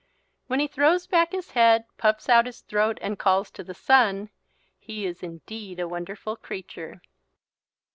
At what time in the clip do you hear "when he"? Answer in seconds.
0.47-0.65